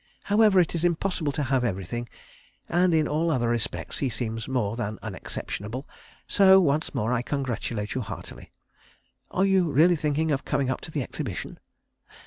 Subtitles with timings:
[0.23, 2.09] However, it is impossible to have everything,
[2.67, 5.87] and in all other respects he seems more than unexceptionable,
[6.25, 8.51] so once more I congratulate you heartily.
[9.29, 11.59] Are you really thinking of coming up to the Exhibition?....